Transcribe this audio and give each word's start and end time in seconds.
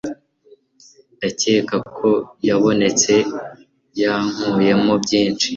Ndakeka 1.17 1.75
ko 1.95 2.09
yabonetse 2.47 3.13
yankuyemo 4.01 4.93
byinshi 5.03 5.47